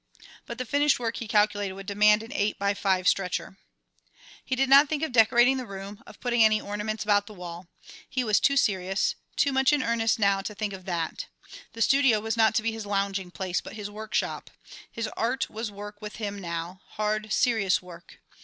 [0.47, 3.59] But the finished work he calculated would demand an eight by five stretcher.
[4.43, 7.67] He did not think of decorating the room, of putting any ornaments about the wall.
[8.09, 11.27] He was too serious, too much in earnest now to think of that.
[11.73, 14.49] The studio was not to be his lounging place, but his workshop.
[14.91, 18.21] His art was work with him now, hard, serious work.